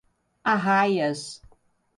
Arraias 0.53 1.43